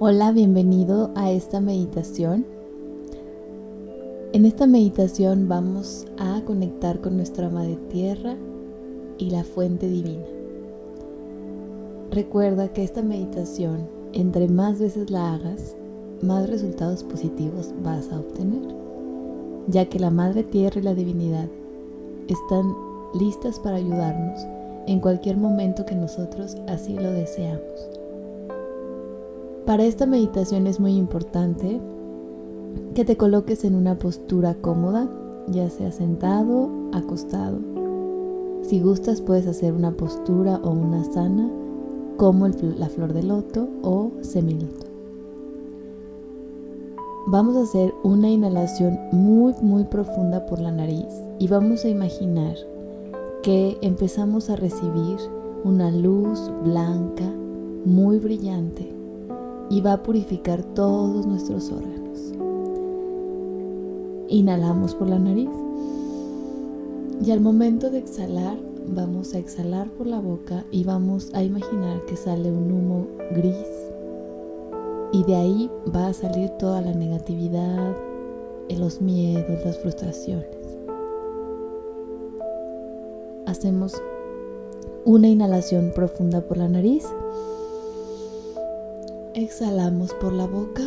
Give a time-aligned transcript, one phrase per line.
[0.00, 2.46] Hola, bienvenido a esta meditación.
[4.32, 8.36] En esta meditación vamos a conectar con nuestra Madre Tierra
[9.18, 10.22] y la fuente divina.
[12.12, 15.76] Recuerda que esta meditación, entre más veces la hagas,
[16.22, 18.72] más resultados positivos vas a obtener,
[19.66, 21.48] ya que la Madre Tierra y la divinidad
[22.28, 22.72] están
[23.18, 24.46] listas para ayudarnos
[24.86, 27.97] en cualquier momento que nosotros así lo deseamos.
[29.68, 31.78] Para esta meditación es muy importante
[32.94, 35.10] que te coloques en una postura cómoda,
[35.46, 37.58] ya sea sentado, acostado.
[38.62, 41.50] Si gustas puedes hacer una postura o una sana
[42.16, 44.86] como la flor de loto o semiloto.
[47.26, 52.56] Vamos a hacer una inhalación muy muy profunda por la nariz y vamos a imaginar
[53.42, 55.18] que empezamos a recibir
[55.62, 57.30] una luz blanca
[57.84, 58.97] muy brillante
[59.70, 62.32] y va a purificar todos nuestros órganos.
[64.28, 65.50] Inhalamos por la nariz
[67.24, 72.04] y al momento de exhalar vamos a exhalar por la boca y vamos a imaginar
[72.06, 73.66] que sale un humo gris
[75.12, 77.94] y de ahí va a salir toda la negatividad,
[78.76, 80.46] los miedos, las frustraciones.
[83.46, 83.94] Hacemos
[85.04, 87.06] una inhalación profunda por la nariz
[89.40, 90.82] Exhalamos por la boca.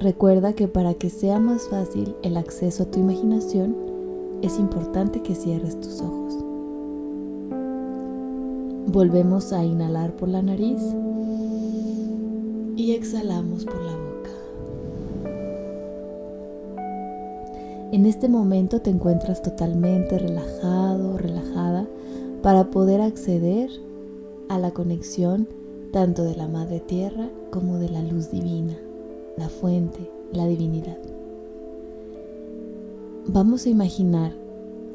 [0.00, 3.76] Recuerda que para que sea más fácil el acceso a tu imaginación,
[4.40, 6.34] es importante que cierres tus ojos.
[8.86, 10.80] Volvemos a inhalar por la nariz
[12.74, 14.30] y exhalamos por la boca.
[17.92, 21.86] En este momento te encuentras totalmente relajado, relajada
[22.40, 23.68] para poder acceder
[24.48, 25.48] a la conexión
[25.92, 28.76] tanto de la Madre Tierra como de la luz divina,
[29.36, 30.98] la fuente, la divinidad.
[33.26, 34.32] Vamos a imaginar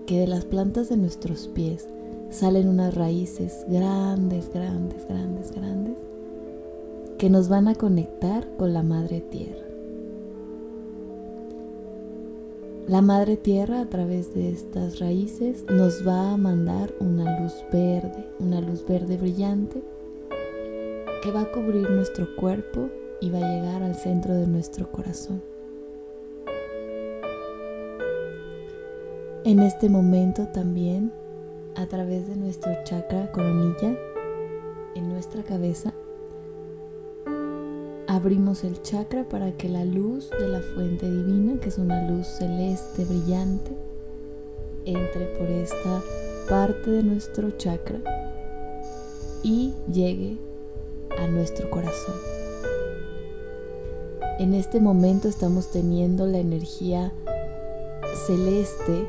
[0.06, 1.88] que de las plantas de nuestros pies
[2.30, 5.98] salen unas raíces grandes, grandes, grandes, grandes,
[7.18, 9.73] que nos van a conectar con la Madre Tierra.
[12.88, 18.28] La Madre Tierra a través de estas raíces nos va a mandar una luz verde,
[18.40, 19.82] una luz verde brillante
[21.24, 22.90] que va a cubrir nuestro cuerpo
[23.22, 25.42] y va a llegar al centro de nuestro corazón.
[29.46, 31.14] En este momento también,
[31.76, 33.98] a través de nuestro chakra coronilla,
[34.96, 35.94] en nuestra cabeza,
[38.16, 42.28] abrimos el chakra para que la luz de la fuente divina, que es una luz
[42.28, 43.72] celeste brillante,
[44.86, 46.02] entre por esta
[46.48, 48.00] parte de nuestro chakra
[49.42, 50.38] y llegue
[51.18, 52.16] a nuestro corazón.
[54.40, 57.12] En este momento estamos teniendo la energía
[58.28, 59.08] celeste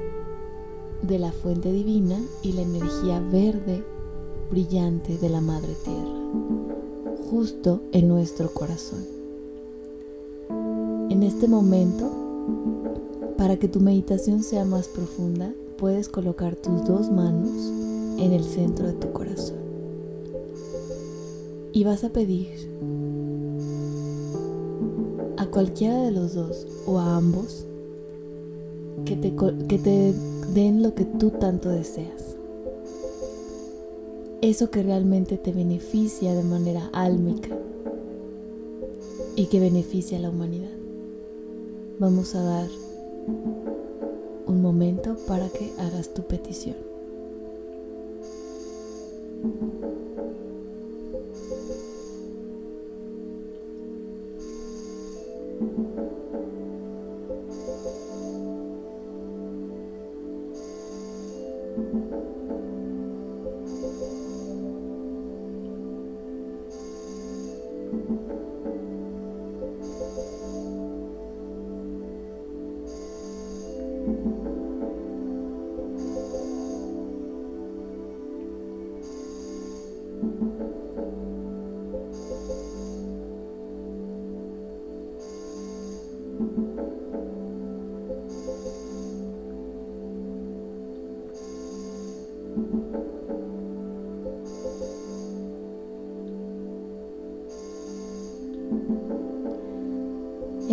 [1.03, 3.83] de la fuente divina y la energía verde
[4.51, 6.84] brillante de la Madre Tierra
[7.35, 9.05] justo en nuestro corazón.
[11.11, 12.09] En este momento,
[13.37, 17.51] para que tu meditación sea más profunda, puedes colocar tus dos manos
[18.21, 19.57] en el centro de tu corazón.
[21.73, 22.51] Y vas a pedir
[25.37, 27.65] a cualquiera de los dos o a ambos
[29.07, 29.35] que te,
[29.67, 30.15] que te
[30.55, 32.34] den lo que tú tanto deseas
[34.51, 37.49] eso que realmente te beneficia de manera álmica
[39.37, 40.69] y que beneficia a la humanidad.
[41.99, 42.69] Vamos a dar
[44.47, 46.77] un momento para que hagas tu petición.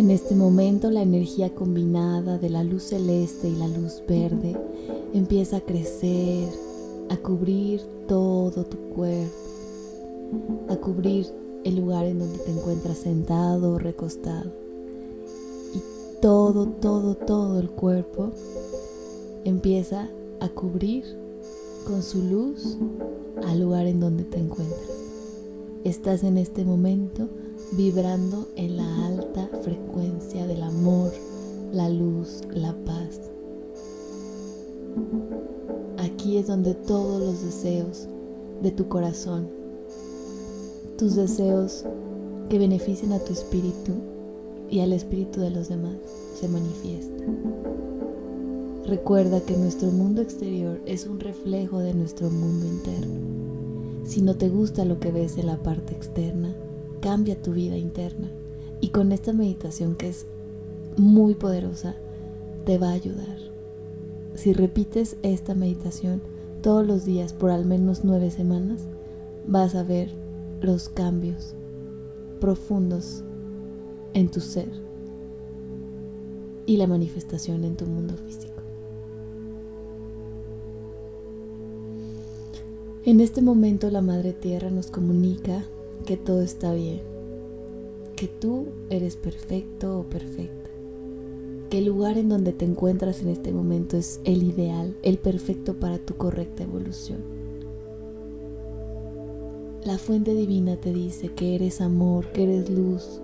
[0.02, 4.56] En este momento la energía combinada de la luz celeste y la luz verde
[5.14, 6.48] empieza a crecer,
[7.08, 9.32] a cubrir todo tu cuerpo
[10.68, 11.28] a cubrir
[11.62, 14.50] el lugar en donde te encuentras sentado o recostado.
[15.72, 15.80] Y
[16.20, 18.32] todo, todo, todo el cuerpo
[19.44, 20.08] empieza
[20.40, 21.04] a cubrir
[21.86, 22.76] con su luz
[23.46, 24.80] al lugar en donde te encuentras.
[25.84, 27.28] Estás en este momento
[27.70, 31.12] vibrando en la alta frecuencia del amor,
[31.72, 33.20] la luz, la paz.
[35.98, 38.06] Aquí es donde todos los deseos
[38.62, 39.48] de tu corazón,
[40.98, 41.84] tus deseos
[42.50, 43.92] que beneficien a tu espíritu
[44.70, 45.96] y al espíritu de los demás,
[46.38, 47.72] se manifiestan.
[48.86, 53.14] Recuerda que nuestro mundo exterior es un reflejo de nuestro mundo interno.
[54.04, 56.52] Si no te gusta lo que ves en la parte externa,
[57.02, 58.30] cambia tu vida interna.
[58.80, 60.26] Y con esta meditación que es
[60.96, 61.94] muy poderosa,
[62.64, 63.36] te va a ayudar.
[64.34, 66.22] Si repites esta meditación
[66.62, 68.86] todos los días por al menos nueve semanas,
[69.46, 70.10] vas a ver
[70.62, 71.54] los cambios
[72.40, 73.24] profundos
[74.14, 74.68] en tu ser
[76.66, 78.52] y la manifestación en tu mundo físico.
[83.04, 85.64] En este momento la Madre Tierra nos comunica
[86.02, 87.00] que todo está bien,
[88.16, 90.70] que tú eres perfecto o perfecta,
[91.70, 95.74] que el lugar en donde te encuentras en este momento es el ideal, el perfecto
[95.74, 97.20] para tu correcta evolución.
[99.84, 103.20] La fuente divina te dice que eres amor, que eres luz,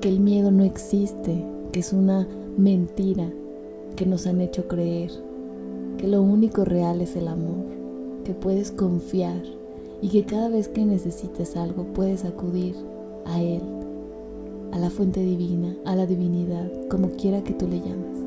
[0.00, 3.32] que el miedo no existe, que es una mentira
[3.96, 5.10] que nos han hecho creer,
[5.98, 7.64] que lo único real es el amor,
[8.24, 9.42] que puedes confiar
[10.02, 12.74] y que cada vez que necesites algo puedes acudir
[13.24, 13.62] a Él,
[14.72, 18.18] a la fuente divina, a la divinidad, como quiera que tú le llames,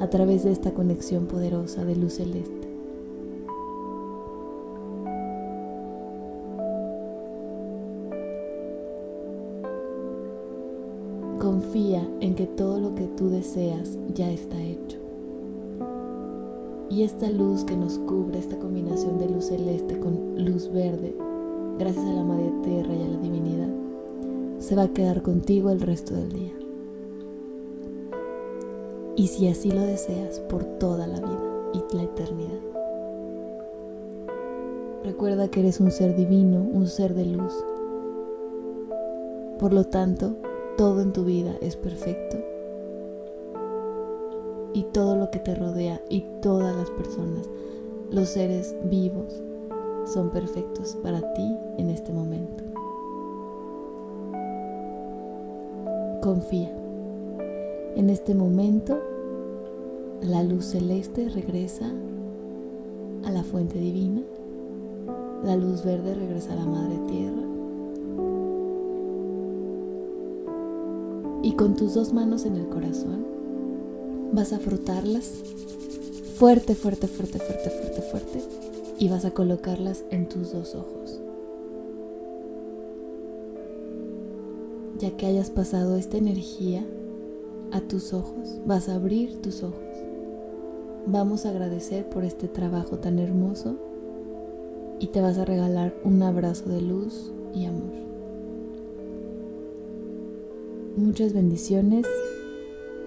[0.00, 2.68] a través de esta conexión poderosa de luz celeste.
[11.38, 15.01] Confía en que todo lo que tú deseas ya está hecho.
[16.92, 21.16] Y esta luz que nos cubre, esta combinación de luz celeste con luz verde,
[21.78, 23.70] gracias a la Madre Tierra y a la divinidad,
[24.58, 26.52] se va a quedar contigo el resto del día.
[29.16, 32.60] Y si así lo deseas, por toda la vida y la eternidad.
[35.02, 37.54] Recuerda que eres un ser divino, un ser de luz.
[39.58, 40.36] Por lo tanto,
[40.76, 42.51] todo en tu vida es perfecto
[44.74, 47.48] y todo lo que te rodea y todas las personas,
[48.10, 49.42] los seres vivos,
[50.04, 52.64] son perfectos para ti en este momento.
[56.20, 56.70] Confía.
[57.96, 58.98] En este momento,
[60.22, 61.92] la luz celeste regresa
[63.24, 64.22] a la fuente divina,
[65.44, 67.42] la luz verde regresa a la madre tierra.
[71.42, 73.24] Y con tus dos manos en el corazón,
[74.32, 75.42] vas a frotarlas
[76.36, 78.42] fuerte, fuerte, fuerte, fuerte, fuerte, fuerte
[78.98, 81.20] y vas a colocarlas en tus dos ojos.
[84.98, 86.84] Ya que hayas pasado esta energía
[87.72, 89.78] a tus ojos, vas a abrir tus ojos.
[91.06, 93.76] Vamos a agradecer por este trabajo tan hermoso
[95.00, 97.92] y te vas a regalar un abrazo de luz y amor.
[100.96, 102.06] Muchas bendiciones.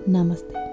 [0.05, 0.64] Namaste.